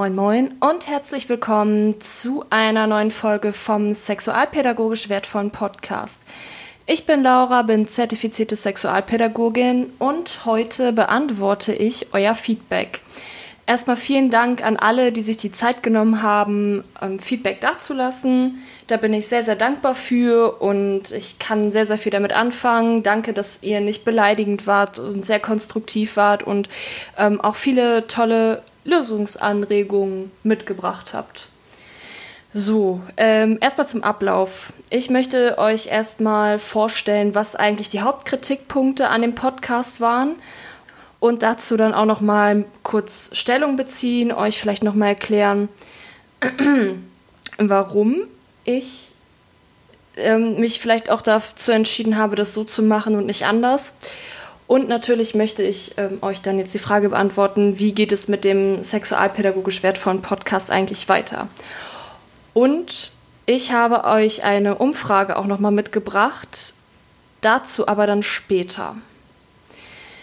[0.00, 6.22] Moin Moin und herzlich willkommen zu einer neuen Folge vom Sexualpädagogisch wertvollen Podcast.
[6.86, 13.02] Ich bin Laura, bin zertifizierte Sexualpädagogin und heute beantworte ich euer Feedback.
[13.66, 18.62] Erstmal vielen Dank an alle, die sich die Zeit genommen haben, ähm, Feedback dazulassen.
[18.86, 23.02] Da bin ich sehr, sehr dankbar für und ich kann sehr, sehr viel damit anfangen.
[23.02, 26.70] Danke, dass ihr nicht beleidigend wart und sehr konstruktiv wart und
[27.18, 31.48] ähm, auch viele tolle Lösungsanregungen mitgebracht habt.
[32.52, 34.72] So, ähm, erstmal zum Ablauf.
[34.90, 40.34] Ich möchte euch erstmal vorstellen, was eigentlich die Hauptkritikpunkte an dem Podcast waren
[41.20, 45.68] und dazu dann auch noch mal kurz Stellung beziehen, euch vielleicht noch mal erklären,
[47.58, 48.22] warum
[48.64, 49.12] ich
[50.16, 53.94] ähm, mich vielleicht auch dazu entschieden habe, das so zu machen und nicht anders.
[54.70, 58.44] Und natürlich möchte ich ähm, euch dann jetzt die Frage beantworten, wie geht es mit
[58.44, 61.48] dem sexualpädagogisch wertvollen Podcast eigentlich weiter?
[62.54, 63.10] Und
[63.46, 66.74] ich habe euch eine Umfrage auch nochmal mitgebracht,
[67.40, 68.94] dazu aber dann später.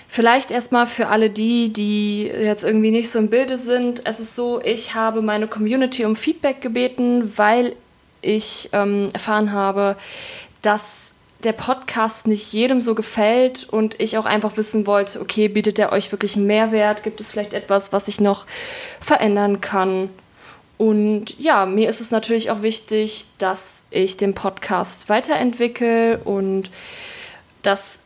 [0.08, 4.04] Vielleicht erstmal für alle die, die jetzt irgendwie nicht so im Bilde sind.
[4.06, 7.76] Es ist so, ich habe meine Community um Feedback gebeten, weil
[8.22, 9.98] ich ähm, erfahren habe,
[10.61, 15.78] dass der Podcast nicht jedem so gefällt und ich auch einfach wissen wollte, okay, bietet
[15.78, 17.04] er euch wirklich einen Mehrwert?
[17.04, 18.46] Gibt es vielleicht etwas, was ich noch
[19.00, 20.10] verändern kann?
[20.78, 26.70] Und ja, mir ist es natürlich auch wichtig, dass ich den Podcast weiterentwickle und
[27.64, 28.02] dass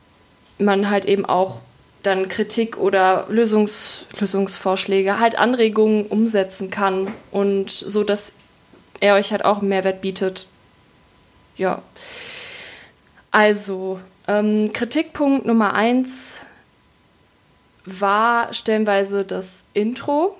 [0.58, 1.60] man halt eben auch
[2.02, 8.34] dann Kritik oder Lösungs Lösungsvorschläge, halt Anregungen umsetzen kann und so, dass
[9.00, 10.46] er euch halt auch einen Mehrwert bietet.
[11.56, 11.82] Ja.
[13.32, 16.42] Also, ähm, Kritikpunkt Nummer eins
[17.86, 20.36] war stellenweise das Intro.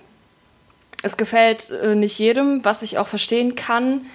[1.03, 4.07] Es gefällt äh, nicht jedem, was ich auch verstehen kann,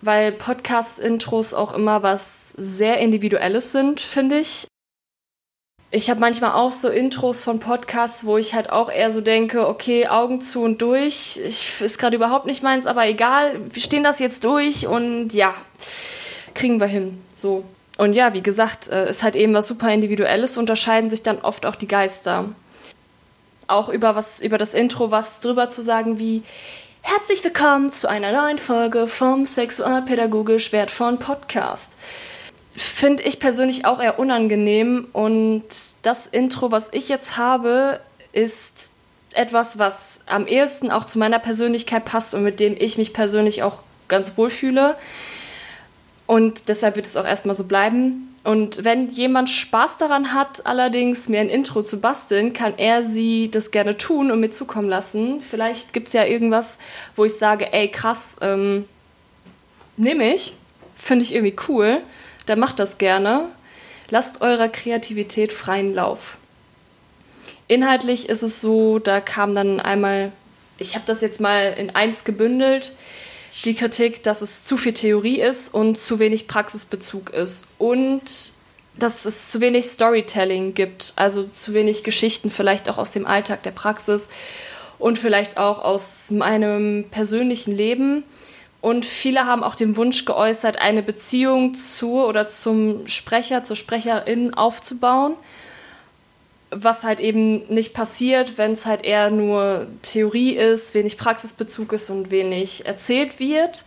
[0.00, 4.68] weil Podcast-Intros auch immer was sehr Individuelles sind, finde ich.
[5.90, 9.68] Ich habe manchmal auch so Intros von Podcasts, wo ich halt auch eher so denke,
[9.68, 11.38] okay, Augen zu und durch.
[11.44, 15.54] Ich, ist gerade überhaupt nicht meins, aber egal, wir stehen das jetzt durch und ja,
[16.54, 17.20] kriegen wir hin.
[17.34, 17.64] So.
[17.98, 21.66] Und ja, wie gesagt, äh, ist halt eben was super Individuelles, unterscheiden sich dann oft
[21.66, 22.52] auch die Geister.
[23.66, 26.42] Auch über was, über das Intro was drüber zu sagen wie
[27.04, 31.96] Herzlich willkommen zu einer neuen Folge vom Sexualpädagogisch wertvollen Podcast.
[32.76, 35.64] Finde ich persönlich auch eher unangenehm und
[36.02, 37.98] das Intro, was ich jetzt habe,
[38.32, 38.92] ist
[39.32, 43.64] etwas, was am ehesten auch zu meiner Persönlichkeit passt und mit dem ich mich persönlich
[43.64, 44.94] auch ganz wohl fühle.
[46.26, 48.32] Und deshalb wird es auch erstmal so bleiben.
[48.44, 53.50] Und wenn jemand Spaß daran hat, allerdings mir ein Intro zu basteln, kann er sie
[53.50, 55.40] das gerne tun und mir zukommen lassen.
[55.40, 56.78] Vielleicht gibt es ja irgendwas,
[57.14, 58.86] wo ich sage, ey krass, ähm,
[59.96, 60.54] nehme ich,
[60.96, 62.00] finde ich irgendwie cool,
[62.46, 63.48] dann macht das gerne.
[64.10, 66.36] Lasst eurer Kreativität freien Lauf.
[67.68, 70.32] Inhaltlich ist es so, da kam dann einmal,
[70.78, 72.92] ich habe das jetzt mal in eins gebündelt,
[73.64, 78.52] die Kritik, dass es zu viel Theorie ist und zu wenig Praxisbezug ist und
[78.98, 83.62] dass es zu wenig Storytelling gibt, also zu wenig Geschichten vielleicht auch aus dem Alltag
[83.62, 84.28] der Praxis
[84.98, 88.24] und vielleicht auch aus meinem persönlichen Leben.
[88.80, 94.54] Und viele haben auch den Wunsch geäußert, eine Beziehung zur oder zum Sprecher, zur Sprecherin
[94.54, 95.36] aufzubauen
[96.72, 102.10] was halt eben nicht passiert, wenn es halt eher nur Theorie ist, wenig Praxisbezug ist
[102.10, 103.84] und wenig erzählt wird.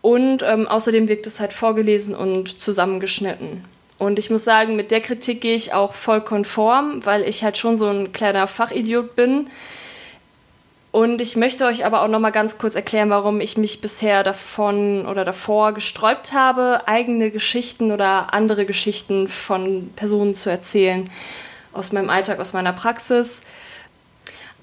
[0.00, 3.64] Und ähm, außerdem wirkt es halt vorgelesen und zusammengeschnitten.
[3.98, 7.58] Und ich muss sagen, mit der Kritik gehe ich auch voll konform, weil ich halt
[7.58, 9.48] schon so ein kleiner Fachidiot bin.
[10.92, 14.22] Und ich möchte euch aber auch noch mal ganz kurz erklären, warum ich mich bisher
[14.22, 21.10] davon oder davor gesträubt habe, eigene Geschichten oder andere Geschichten von Personen zu erzählen
[21.78, 23.42] aus meinem Alltag, aus meiner Praxis.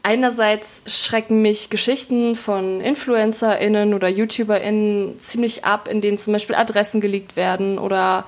[0.04, 7.02] Einerseits schrecken mich Geschichten von InfluencerInnen oder YouTuberInnen ziemlich ab, in denen zum Beispiel Adressen
[7.02, 8.26] geleakt werden oder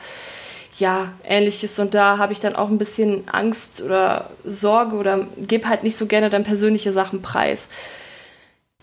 [0.79, 1.77] ja, ähnliches.
[1.77, 5.97] Und da habe ich dann auch ein bisschen Angst oder Sorge oder gebe halt nicht
[5.97, 7.67] so gerne dann persönliche Sachen preis.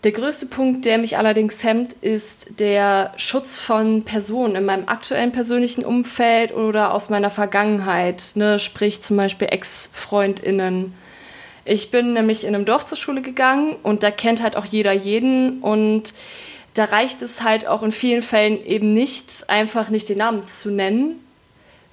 [0.04, 5.32] Der größte Punkt, der mich allerdings hemmt, ist der Schutz von Personen in meinem aktuellen
[5.32, 8.58] persönlichen Umfeld oder aus meiner Vergangenheit, ne?
[8.58, 10.92] sprich zum Beispiel Ex-FreundInnen.
[11.64, 14.92] Ich bin nämlich in einem Dorf zur Schule gegangen und da kennt halt auch jeder
[14.92, 16.12] jeden und
[16.74, 20.70] da reicht es halt auch in vielen Fällen eben nicht, einfach nicht den Namen zu
[20.70, 21.18] nennen,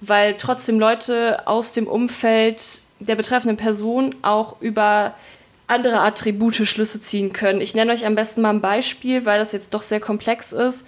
[0.01, 2.61] weil trotzdem Leute aus dem Umfeld
[2.99, 5.13] der betreffenden Person auch über
[5.71, 7.61] andere Attribute Schlüsse ziehen können.
[7.61, 10.85] Ich nenne euch am besten mal ein Beispiel, weil das jetzt doch sehr komplex ist.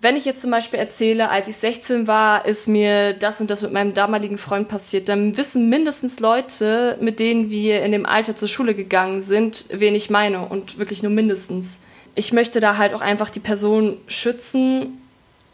[0.00, 3.62] Wenn ich jetzt zum Beispiel erzähle, als ich 16 war, ist mir das und das
[3.62, 8.36] mit meinem damaligen Freund passiert, dann wissen mindestens Leute, mit denen wir in dem Alter
[8.36, 11.80] zur Schule gegangen sind, wen ich meine und wirklich nur mindestens.
[12.14, 15.00] Ich möchte da halt auch einfach die Person schützen,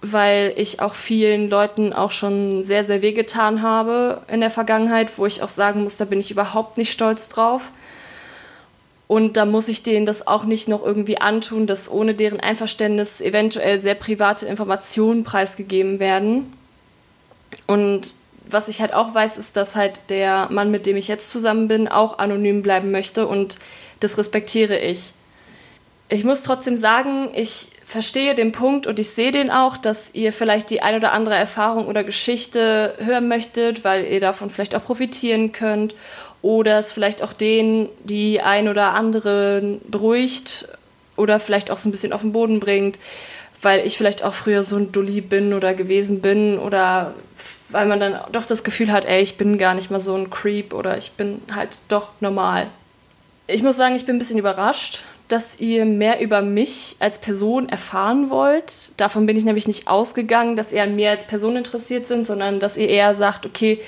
[0.02, 5.24] weil ich auch vielen Leuten auch schon sehr, sehr wehgetan habe in der Vergangenheit, wo
[5.24, 7.70] ich auch sagen muss, da bin ich überhaupt nicht stolz drauf.
[9.06, 13.20] Und da muss ich denen das auch nicht noch irgendwie antun, dass ohne deren Einverständnis
[13.20, 16.52] eventuell sehr private Informationen preisgegeben werden.
[17.66, 18.14] Und
[18.46, 21.68] was ich halt auch weiß, ist, dass halt der Mann, mit dem ich jetzt zusammen
[21.68, 23.58] bin, auch anonym bleiben möchte und
[24.00, 25.12] das respektiere ich.
[26.08, 30.32] Ich muss trotzdem sagen, ich verstehe den Punkt und ich sehe den auch, dass ihr
[30.32, 34.84] vielleicht die ein oder andere Erfahrung oder Geschichte hören möchtet, weil ihr davon vielleicht auch
[34.84, 35.94] profitieren könnt
[36.44, 40.68] oder es vielleicht auch den, die ein oder andere beruhigt
[41.16, 42.98] oder vielleicht auch so ein bisschen auf den Boden bringt,
[43.62, 47.14] weil ich vielleicht auch früher so ein Dulli bin oder gewesen bin oder
[47.70, 50.28] weil man dann doch das Gefühl hat, ey, ich bin gar nicht mal so ein
[50.28, 52.66] Creep oder ich bin halt doch normal.
[53.46, 57.68] Ich muss sagen, ich bin ein bisschen überrascht, dass ihr mehr über mich als Person
[57.68, 58.72] erfahren wollt.
[58.96, 62.58] Davon bin ich nämlich nicht ausgegangen, dass ihr an mir als Person interessiert sind, sondern
[62.58, 63.80] dass ihr eher sagt, okay,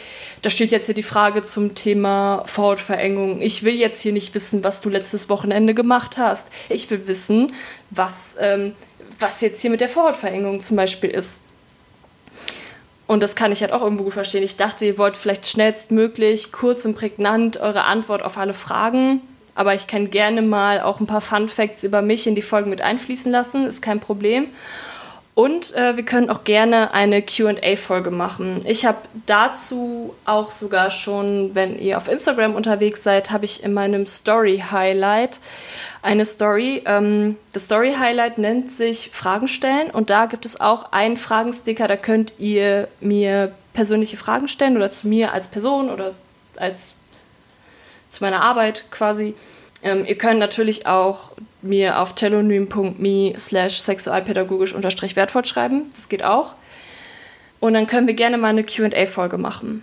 [0.43, 3.41] da steht jetzt hier die Frage zum Thema Vorhautverengung.
[3.41, 6.51] Ich will jetzt hier nicht wissen, was du letztes Wochenende gemacht hast.
[6.69, 7.55] Ich will wissen,
[7.89, 8.75] was, ähm,
[9.19, 11.41] was jetzt hier mit der Vorhautverengung zum Beispiel ist.
[13.07, 14.43] Und das kann ich halt auch irgendwo gut verstehen.
[14.43, 19.23] Ich dachte, ihr wollt vielleicht schnellstmöglich, kurz und prägnant eure Antwort auf alle Fragen
[19.57, 22.71] aber ich kann gerne mal auch ein paar Fun Facts über mich in die Folgen
[22.71, 24.49] mit einfließen lassen, ist kein Problem.
[25.37, 28.63] Und äh, wir können auch gerne eine QA-Folge machen.
[28.65, 33.75] Ich habe dazu auch sogar schon, wenn ihr auf Instagram unterwegs seid, habe ich in
[33.75, 35.41] meinem Story-Highlight
[36.01, 36.83] eine Story.
[36.87, 41.99] Ähm, das Story-Highlight nennt sich Fragen stellen und da gibt es auch einen Fragensticker, da
[41.99, 46.15] könnt ihr mir persönliche Fragen stellen oder zu mir als Person oder
[46.57, 46.95] als
[48.17, 49.35] zu meiner Arbeit quasi.
[49.83, 51.33] Ähm, ihr könnt natürlich auch
[51.63, 55.91] mir auf telonym.me slash sexualpädagogisch unterstrich wertvoll schreiben.
[55.95, 56.55] Das geht auch.
[57.61, 59.83] Und dann können wir gerne mal eine QA-Folge machen.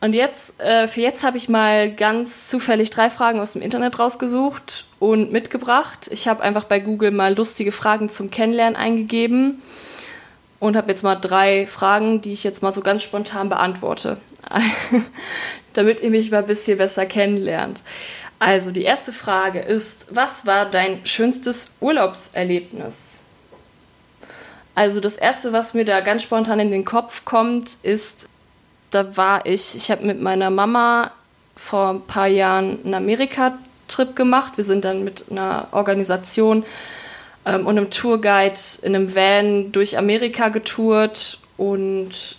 [0.00, 3.98] Und jetzt, äh, für jetzt habe ich mal ganz zufällig drei Fragen aus dem Internet
[3.98, 6.08] rausgesucht und mitgebracht.
[6.12, 9.60] Ich habe einfach bei Google mal lustige Fragen zum Kennenlernen eingegeben
[10.60, 14.18] und habe jetzt mal drei Fragen, die ich jetzt mal so ganz spontan beantworte.
[15.78, 17.80] damit ihr mich mal ein bisschen besser kennenlernt.
[18.38, 23.20] Also, die erste Frage ist: Was war dein schönstes Urlaubserlebnis?
[24.74, 28.28] Also, das erste, was mir da ganz spontan in den Kopf kommt, ist,
[28.90, 31.12] da war ich, ich habe mit meiner Mama
[31.56, 34.52] vor ein paar Jahren einen Amerika-Trip gemacht.
[34.56, 36.64] Wir sind dann mit einer Organisation
[37.44, 42.36] ähm, und einem Tourguide in einem Van durch Amerika getourt und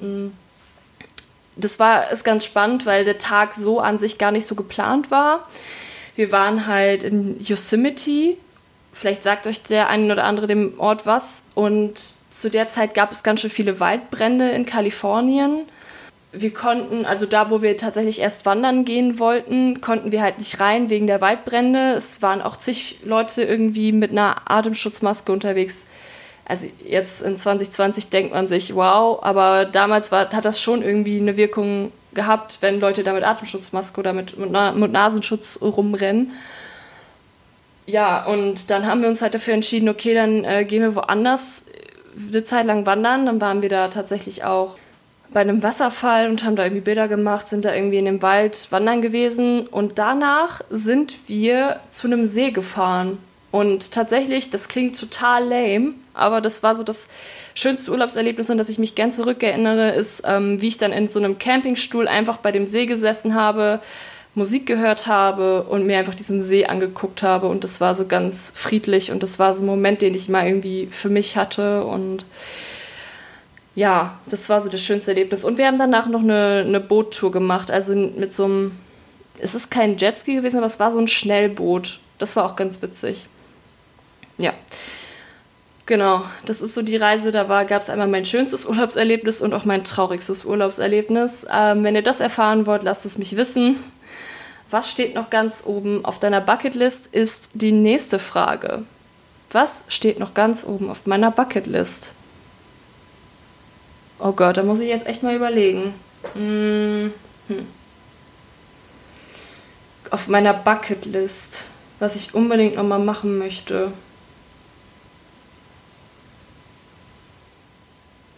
[0.00, 0.32] mh, hm,
[1.56, 5.10] das war ist ganz spannend, weil der Tag so an sich gar nicht so geplant
[5.10, 5.46] war.
[6.16, 8.36] Wir waren halt in Yosemite.
[8.92, 11.44] Vielleicht sagt euch der eine oder andere dem Ort was.
[11.54, 15.60] Und zu der Zeit gab es ganz schön viele Waldbrände in Kalifornien.
[16.32, 20.58] Wir konnten, also da, wo wir tatsächlich erst wandern gehen wollten, konnten wir halt nicht
[20.58, 21.94] rein wegen der Waldbrände.
[21.94, 25.86] Es waren auch zig Leute irgendwie mit einer Atemschutzmaske unterwegs
[26.46, 31.18] also jetzt in 2020 denkt man sich, wow, aber damals war, hat das schon irgendwie
[31.18, 36.32] eine Wirkung gehabt, wenn Leute da mit Atemschutzmaske oder mit, mit, mit Nasenschutz rumrennen.
[37.86, 41.66] Ja, und dann haben wir uns halt dafür entschieden, okay, dann äh, gehen wir woanders
[42.16, 43.26] eine Zeit lang wandern.
[43.26, 44.76] Dann waren wir da tatsächlich auch
[45.32, 48.68] bei einem Wasserfall und haben da irgendwie Bilder gemacht, sind da irgendwie in dem Wald
[48.70, 49.66] wandern gewesen.
[49.66, 53.18] Und danach sind wir zu einem See gefahren.
[53.54, 57.06] Und tatsächlich, das klingt total lame, aber das war so das
[57.54, 61.20] schönste Urlaubserlebnis, an das ich mich gern zurückerinnere, ist, ähm, wie ich dann in so
[61.20, 63.80] einem Campingstuhl einfach bei dem See gesessen habe,
[64.34, 67.46] Musik gehört habe und mir einfach diesen See angeguckt habe.
[67.46, 70.44] Und das war so ganz friedlich und das war so ein Moment, den ich mal
[70.44, 71.84] irgendwie für mich hatte.
[71.84, 72.24] Und
[73.76, 75.44] ja, das war so das schönste Erlebnis.
[75.44, 78.72] Und wir haben danach noch eine, eine Boottour gemacht, also mit so einem,
[79.38, 82.00] es ist kein Jetski gewesen, aber es war so ein Schnellboot.
[82.18, 83.28] Das war auch ganz witzig
[84.38, 84.52] ja.
[85.86, 87.30] Genau, das ist so die Reise.
[87.30, 91.46] Da gab es einmal mein schönstes Urlaubserlebnis und auch mein traurigstes Urlaubserlebnis.
[91.52, 93.76] Ähm, wenn ihr das erfahren wollt, lasst es mich wissen.
[94.70, 98.84] Was steht noch ganz oben auf deiner Bucketlist, ist die nächste Frage.
[99.52, 102.12] Was steht noch ganz oben auf meiner Bucketlist?
[104.18, 105.94] Oh Gott, da muss ich jetzt echt mal überlegen.
[106.32, 107.12] Hm.
[107.48, 107.66] hm.
[110.10, 111.64] auf meiner Bucketlist,
[111.98, 113.92] was ich unbedingt nochmal machen möchte.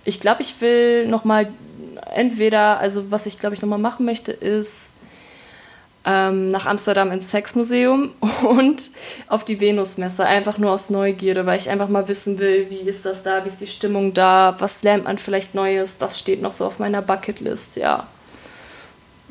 [0.07, 1.49] Ich glaube, ich will nochmal
[2.15, 4.93] entweder, also was ich glaube ich nochmal machen möchte, ist
[6.05, 8.13] ähm, nach Amsterdam ins Sexmuseum
[8.49, 8.91] und
[9.27, 13.05] auf die Venusmesse, einfach nur aus Neugierde, weil ich einfach mal wissen will, wie ist
[13.05, 16.53] das da, wie ist die Stimmung da, was lernt man vielleicht Neues, das steht noch
[16.53, 18.07] so auf meiner Bucketlist, ja.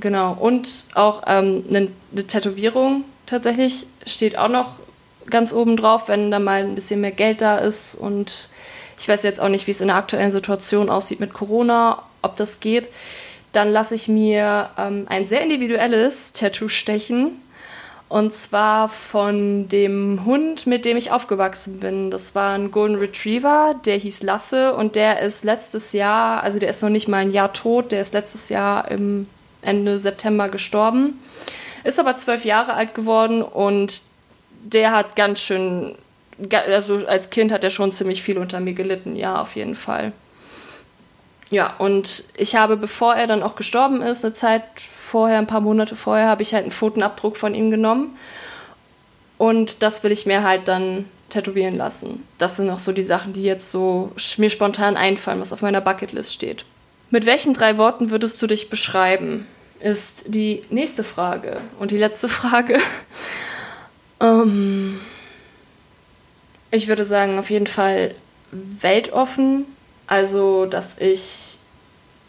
[0.02, 4.72] Genau, und auch ähm, eine, eine Tätowierung tatsächlich steht auch noch
[5.30, 8.50] ganz oben drauf, wenn da mal ein bisschen mehr Geld da ist und
[8.98, 12.36] ich weiß jetzt auch nicht, wie es in der aktuellen Situation aussieht mit Corona, ob
[12.36, 12.90] das geht
[13.56, 17.42] dann lasse ich mir ähm, ein sehr individuelles Tattoo stechen.
[18.08, 22.12] Und zwar von dem Hund, mit dem ich aufgewachsen bin.
[22.12, 26.70] Das war ein Golden Retriever, der hieß Lasse und der ist letztes Jahr, also der
[26.70, 29.28] ist noch nicht mal ein Jahr tot, der ist letztes Jahr im
[29.64, 31.20] Ende September gestorben.
[31.84, 34.02] Ist aber zwölf Jahre alt geworden und
[34.64, 35.96] der hat ganz schön,
[36.52, 40.12] also als Kind hat er schon ziemlich viel unter mir gelitten, ja, auf jeden Fall.
[41.50, 45.62] Ja, und ich habe, bevor er dann auch gestorben ist, eine Zeit vorher, ein paar
[45.62, 48.18] Monate vorher, habe ich halt einen Pfotenabdruck von ihm genommen.
[49.38, 52.24] Und das will ich mir halt dann tätowieren lassen.
[52.38, 55.82] Das sind auch so die Sachen, die jetzt so mir spontan einfallen, was auf meiner
[55.82, 56.66] Bucketlist steht.
[57.10, 59.46] Mit welchen drei Worten würdest du dich beschreiben?
[59.80, 61.62] Ist die nächste Frage.
[61.80, 62.80] Und die letzte Frage.
[64.20, 65.00] ähm,
[66.72, 68.16] ich würde sagen, auf jeden Fall
[68.52, 69.66] weltoffen,
[70.08, 71.58] also, dass ich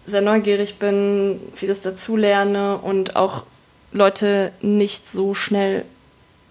[0.06, 3.44] sehr neugierig bin, vieles dazulerne und auch
[3.92, 5.84] Leute nicht so schnell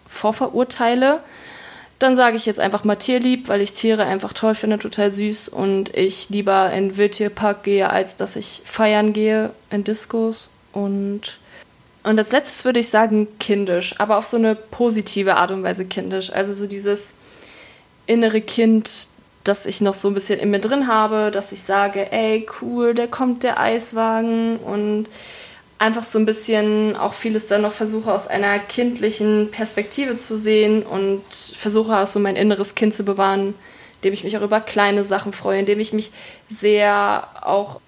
[0.05, 1.21] vorverurteile.
[1.97, 5.47] Dann sage ich jetzt einfach mal tierlieb, weil ich Tiere einfach toll finde, total süß
[5.47, 10.49] und ich lieber in Wildtierpark gehe, als dass ich feiern gehe in Diskos.
[10.73, 11.39] Und,
[12.03, 15.85] und als letztes würde ich sagen kindisch, aber auf so eine positive Art und Weise
[15.85, 16.33] kindisch.
[16.33, 17.13] Also so dieses
[18.07, 19.07] innere Kind,
[19.43, 22.93] dass ich noch so ein bisschen in mir drin habe, dass ich sage, ey, cool,
[22.93, 25.07] da kommt der Eiswagen und
[25.77, 30.83] einfach so ein bisschen auch vieles dann noch versuche aus einer kindlichen Perspektive zu sehen
[30.83, 33.53] und versuche auch so mein inneres Kind zu bewahren,
[33.97, 36.11] indem ich mich auch über kleine Sachen freue, indem ich mich
[36.47, 37.81] sehr auch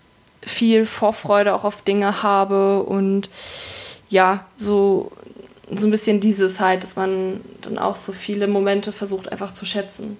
[0.43, 3.29] viel Vorfreude auch auf Dinge habe und
[4.09, 5.11] ja, so,
[5.69, 9.65] so ein bisschen dieses halt, dass man dann auch so viele Momente versucht einfach zu
[9.65, 10.17] schätzen.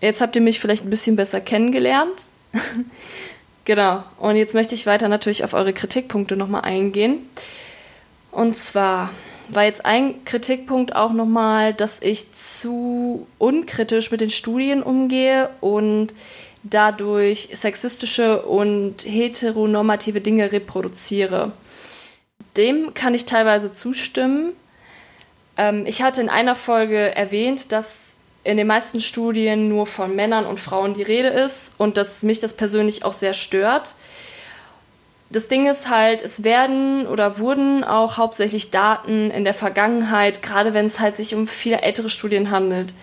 [0.00, 2.26] Jetzt habt ihr mich vielleicht ein bisschen besser kennengelernt.
[3.64, 4.04] genau.
[4.18, 7.28] Und jetzt möchte ich weiter natürlich auf eure Kritikpunkte nochmal eingehen.
[8.30, 9.10] Und zwar
[9.48, 16.12] war jetzt ein Kritikpunkt auch nochmal, dass ich zu unkritisch mit den Studien umgehe und
[16.62, 21.52] dadurch sexistische und heteronormative Dinge reproduziere.
[22.56, 24.52] Dem kann ich teilweise zustimmen.
[25.58, 30.46] Ähm, ich hatte in einer Folge erwähnt, dass in den meisten Studien nur von Männern
[30.46, 33.94] und Frauen die Rede ist und dass mich das persönlich auch sehr stört.
[35.28, 40.72] Das Ding ist halt, es werden oder wurden auch hauptsächlich Daten in der Vergangenheit, gerade
[40.72, 42.94] wenn es halt sich um viele ältere Studien handelt,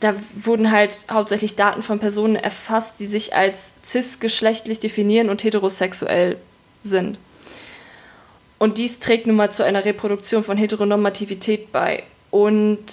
[0.00, 6.38] da wurden halt hauptsächlich Daten von Personen erfasst, die sich als cisgeschlechtlich definieren und heterosexuell
[6.82, 7.18] sind.
[8.62, 12.04] Und dies trägt nun mal zu einer Reproduktion von Heteronormativität bei.
[12.30, 12.84] Und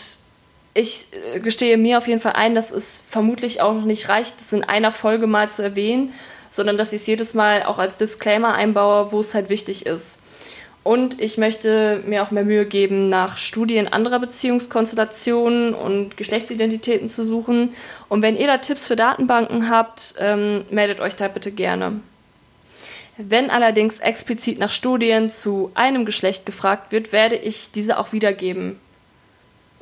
[0.74, 4.40] ich äh, gestehe mir auf jeden Fall ein, dass es vermutlich auch noch nicht reicht,
[4.40, 6.12] das in einer Folge mal zu erwähnen,
[6.50, 10.18] sondern dass ich es jedes Mal auch als Disclaimer einbaue, wo es halt wichtig ist.
[10.82, 17.24] Und ich möchte mir auch mehr Mühe geben, nach Studien anderer Beziehungskonstellationen und Geschlechtsidentitäten zu
[17.24, 17.76] suchen.
[18.08, 22.02] Und wenn ihr da Tipps für Datenbanken habt, ähm, meldet euch da bitte gerne.
[23.22, 28.80] Wenn allerdings explizit nach Studien zu einem Geschlecht gefragt wird, werde ich diese auch wiedergeben.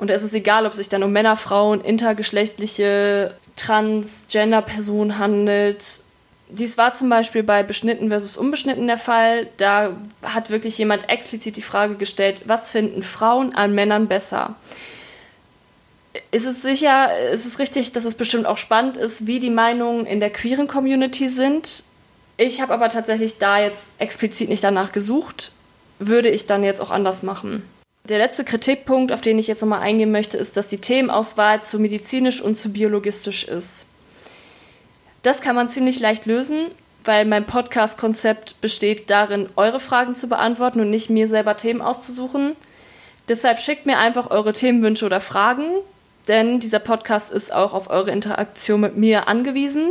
[0.00, 6.00] Und es ist egal, ob sich dann um Männer, Frauen, intergeschlechtliche, Transgender-Personen handelt.
[6.48, 9.46] Dies war zum Beispiel bei beschnitten versus unbeschnitten der Fall.
[9.56, 14.56] Da hat wirklich jemand explizit die Frage gestellt, was finden Frauen an Männern besser?
[16.32, 20.06] Ist es sicher, ist es richtig, dass es bestimmt auch spannend ist, wie die Meinungen
[20.06, 21.84] in der queeren Community sind?
[22.40, 25.50] Ich habe aber tatsächlich da jetzt explizit nicht danach gesucht.
[25.98, 27.64] Würde ich dann jetzt auch anders machen.
[28.04, 31.80] Der letzte Kritikpunkt, auf den ich jetzt nochmal eingehen möchte, ist, dass die Themenauswahl zu
[31.80, 33.86] medizinisch und zu biologistisch ist.
[35.22, 36.68] Das kann man ziemlich leicht lösen,
[37.02, 42.54] weil mein Podcast-Konzept besteht darin, eure Fragen zu beantworten und nicht mir selber Themen auszusuchen.
[43.28, 45.66] Deshalb schickt mir einfach eure Themenwünsche oder Fragen,
[46.28, 49.90] denn dieser Podcast ist auch auf eure Interaktion mit mir angewiesen.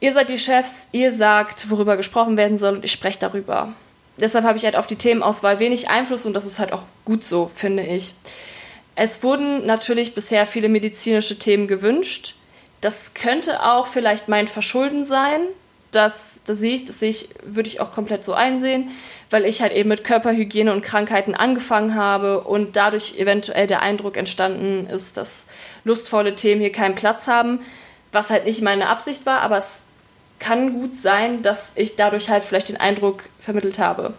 [0.00, 3.74] Ihr seid die Chefs, ihr sagt, worüber gesprochen werden soll und ich spreche darüber.
[4.18, 7.22] deshalb habe ich halt auf die Themenauswahl wenig Einfluss und das ist halt auch gut
[7.22, 8.14] so, finde ich.
[8.94, 12.34] Es wurden natürlich bisher viele medizinische Themen gewünscht.
[12.80, 15.42] Das könnte auch vielleicht mein Verschulden sein.
[15.90, 18.90] Das, das sehe ich, das sehe ich, würde ich auch komplett so einsehen,
[19.28, 24.16] weil ich halt eben mit Körperhygiene und Krankheiten angefangen habe und dadurch eventuell der Eindruck
[24.16, 25.46] entstanden ist, dass
[25.84, 27.60] lustvolle Themen hier keinen Platz haben,
[28.12, 29.82] was halt nicht meine Absicht war, aber es
[30.40, 34.14] kann gut sein, dass ich dadurch halt vielleicht den Eindruck vermittelt habe.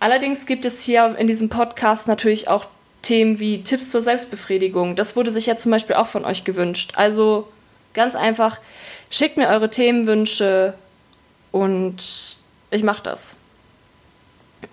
[0.00, 2.66] Allerdings gibt es hier in diesem Podcast natürlich auch
[3.02, 4.96] Themen wie Tipps zur Selbstbefriedigung.
[4.96, 6.92] Das wurde sich ja zum Beispiel auch von euch gewünscht.
[6.96, 7.48] Also
[7.94, 8.60] ganz einfach,
[9.10, 10.74] schickt mir eure Themenwünsche
[11.50, 12.36] und
[12.70, 13.36] ich mache das.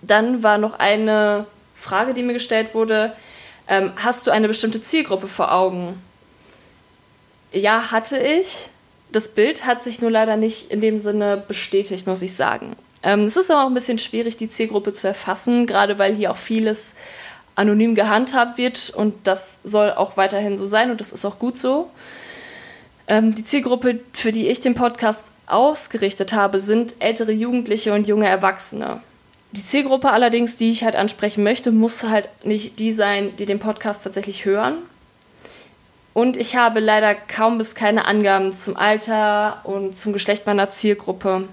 [0.02, 3.14] Dann war noch eine Frage, die mir gestellt wurde.
[3.68, 6.02] Ähm, hast du eine bestimmte Zielgruppe vor Augen?
[7.52, 8.70] Ja, hatte ich
[9.14, 12.76] das Bild hat sich nur leider nicht in dem Sinne bestätigt, muss ich sagen.
[13.02, 16.32] Ähm, es ist aber auch ein bisschen schwierig, die Zielgruppe zu erfassen, gerade weil hier
[16.32, 16.96] auch vieles
[17.56, 21.58] anonym gehandhabt wird und das soll auch weiterhin so sein und das ist auch gut
[21.58, 21.90] so.
[23.08, 28.28] Ähm, die Zielgruppe, für die ich den Podcast ausgerichtet habe, sind ältere Jugendliche und junge
[28.28, 29.02] Erwachsene.
[29.52, 33.60] Die Zielgruppe allerdings, die ich halt ansprechen möchte, muss halt nicht die sein, die den
[33.60, 34.78] Podcast tatsächlich hören,
[36.14, 41.48] und ich habe leider kaum bis keine Angaben zum Alter und zum Geschlecht meiner Zielgruppe.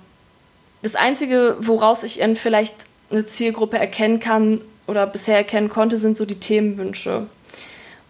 [0.82, 2.74] Das Einzige, woraus ich in vielleicht
[3.10, 7.26] eine Zielgruppe erkennen kann oder bisher erkennen konnte, sind so die Themenwünsche.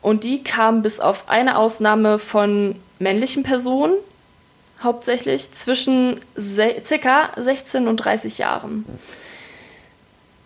[0.02, 3.95] Und die kamen bis auf eine Ausnahme von männlichen Personen,
[4.83, 7.30] hauptsächlich zwischen ca.
[7.37, 8.85] 16 und 30 Jahren.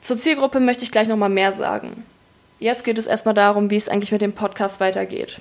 [0.01, 2.05] Zur Zielgruppe möchte ich gleich nochmal mehr sagen.
[2.59, 5.41] Jetzt geht es erstmal darum, wie es eigentlich mit dem Podcast weitergeht.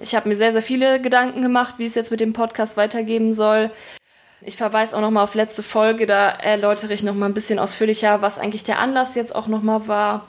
[0.00, 3.32] Ich habe mir sehr, sehr viele Gedanken gemacht, wie es jetzt mit dem Podcast weitergehen
[3.34, 3.70] soll.
[4.40, 8.38] Ich verweise auch nochmal auf letzte Folge, da erläutere ich nochmal ein bisschen ausführlicher, was
[8.38, 10.26] eigentlich der Anlass jetzt auch nochmal war.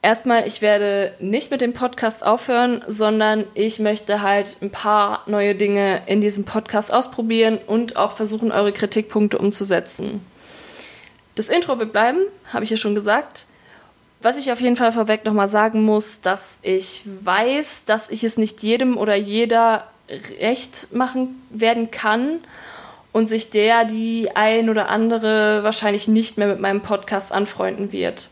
[0.00, 5.54] Erstmal, ich werde nicht mit dem Podcast aufhören, sondern ich möchte halt ein paar neue
[5.54, 10.24] Dinge in diesem Podcast ausprobieren und auch versuchen, eure Kritikpunkte umzusetzen.
[11.34, 12.20] Das Intro wird bleiben,
[12.52, 13.46] habe ich ja schon gesagt.
[14.22, 18.38] Was ich auf jeden Fall vorweg nochmal sagen muss, dass ich weiß, dass ich es
[18.38, 19.84] nicht jedem oder jeder
[20.40, 22.38] recht machen werden kann
[23.10, 28.30] und sich der, die ein oder andere wahrscheinlich nicht mehr mit meinem Podcast anfreunden wird.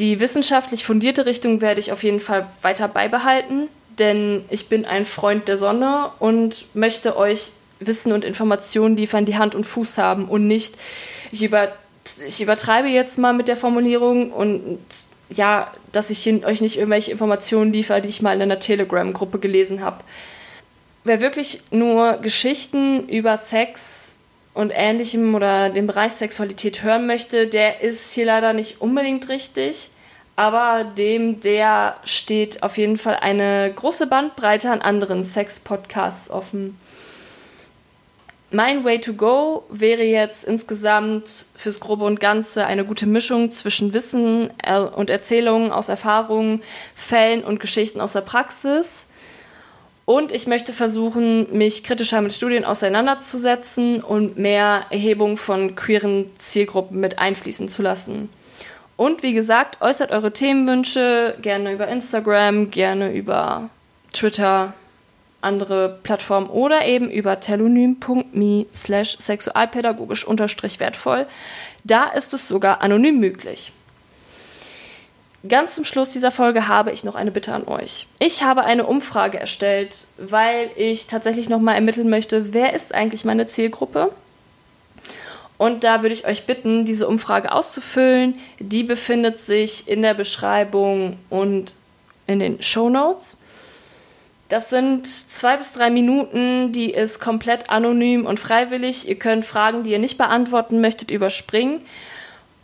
[0.00, 5.06] Die wissenschaftlich fundierte Richtung werde ich auf jeden Fall weiter beibehalten, denn ich bin ein
[5.06, 10.26] Freund der Sonne und möchte euch Wissen und Informationen liefern, die Hand und Fuß haben
[10.26, 10.74] und nicht,
[11.30, 11.68] ich, über,
[12.26, 14.80] ich übertreibe jetzt mal mit der Formulierung und
[15.30, 19.82] ja, dass ich euch nicht irgendwelche Informationen liefere, die ich mal in einer Telegram-Gruppe gelesen
[19.82, 19.98] habe.
[21.04, 24.16] Wer wirklich nur Geschichten über Sex
[24.54, 29.90] und ähnlichem oder den Bereich Sexualität hören möchte, der ist hier leider nicht unbedingt richtig.
[30.36, 36.78] Aber dem, der steht auf jeden Fall eine große Bandbreite an anderen Sex-Podcasts offen.
[38.50, 43.92] Mein Way to Go wäre jetzt insgesamt fürs Grobe und Ganze eine gute Mischung zwischen
[43.92, 46.62] Wissen äh, und Erzählungen aus Erfahrungen,
[46.94, 49.08] Fällen und Geschichten aus der Praxis.
[50.06, 57.00] Und ich möchte versuchen, mich kritischer mit Studien auseinanderzusetzen und mehr Erhebung von queeren Zielgruppen
[57.00, 58.30] mit einfließen zu lassen.
[58.96, 63.68] Und wie gesagt, äußert eure Themenwünsche gerne über Instagram, gerne über
[64.14, 64.72] Twitter,
[65.40, 71.26] andere Plattformen oder eben über telonym.me slash sexualpädagogisch unterstrich wertvoll.
[71.84, 73.72] Da ist es sogar anonym möglich.
[75.46, 78.08] Ganz zum Schluss dieser Folge habe ich noch eine Bitte an euch.
[78.18, 83.46] Ich habe eine Umfrage erstellt, weil ich tatsächlich nochmal ermitteln möchte, wer ist eigentlich meine
[83.46, 84.10] Zielgruppe?
[85.56, 88.38] Und da würde ich euch bitten, diese Umfrage auszufüllen.
[88.58, 91.74] Die befindet sich in der Beschreibung und
[92.26, 93.38] in den Show Notes.
[94.48, 99.06] Das sind zwei bis drei Minuten, die ist komplett anonym und freiwillig.
[99.06, 101.82] Ihr könnt Fragen, die ihr nicht beantworten möchtet, überspringen.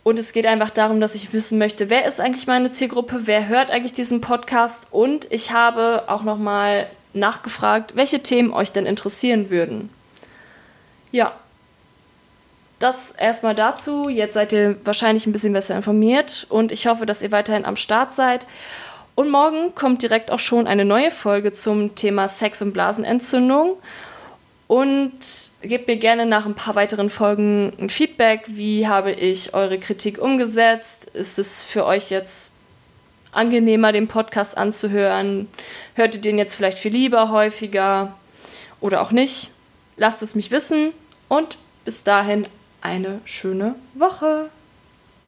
[0.03, 3.47] Und es geht einfach darum, dass ich wissen möchte, wer ist eigentlich meine Zielgruppe, wer
[3.47, 4.87] hört eigentlich diesen Podcast.
[4.91, 9.89] Und ich habe auch nochmal nachgefragt, welche Themen euch denn interessieren würden.
[11.11, 11.33] Ja,
[12.79, 14.09] das erstmal dazu.
[14.09, 17.77] Jetzt seid ihr wahrscheinlich ein bisschen besser informiert und ich hoffe, dass ihr weiterhin am
[17.77, 18.45] Start seid.
[19.15, 23.77] Und morgen kommt direkt auch schon eine neue Folge zum Thema Sex und Blasenentzündung.
[24.67, 25.19] Und
[25.61, 28.45] gebt mir gerne nach ein paar weiteren Folgen ein Feedback.
[28.47, 31.05] Wie habe ich eure Kritik umgesetzt?
[31.13, 32.51] Ist es für euch jetzt
[33.31, 35.47] angenehmer, den Podcast anzuhören?
[35.93, 38.15] Hört ihr den jetzt vielleicht viel lieber, häufiger
[38.81, 39.49] oder auch nicht?
[39.97, 40.91] Lasst es mich wissen
[41.29, 42.47] und bis dahin
[42.81, 44.49] eine schöne Woche.